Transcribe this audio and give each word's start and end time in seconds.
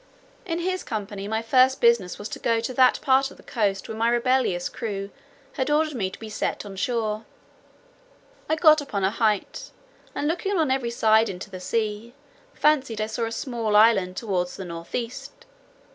In 0.47 0.57
his 0.57 0.83
company, 0.83 1.27
my 1.27 1.43
first 1.43 1.79
business 1.79 2.17
was 2.17 2.27
to 2.29 2.39
go 2.39 2.59
to 2.59 2.73
that 2.73 2.99
part 3.03 3.29
of 3.29 3.37
the 3.37 3.43
coast 3.43 3.87
where 3.87 3.95
my 3.95 4.09
rebellious 4.09 4.67
crew 4.67 5.11
had 5.53 5.69
ordered 5.69 5.93
me 5.93 6.09
to 6.09 6.17
be 6.17 6.27
set 6.27 6.65
on 6.65 6.75
shore. 6.75 7.23
I 8.49 8.55
got 8.55 8.81
upon 8.81 9.03
a 9.03 9.11
height, 9.11 9.69
and 10.15 10.27
looking 10.27 10.57
on 10.57 10.71
every 10.71 10.89
side 10.89 11.29
into 11.29 11.51
the 11.51 11.59
sea; 11.59 12.15
fancied 12.55 12.99
I 12.99 13.05
saw 13.05 13.25
a 13.25 13.31
small 13.31 13.75
island 13.75 14.17
toward 14.17 14.47
the 14.47 14.65
north 14.65 14.95
east. 14.95 15.45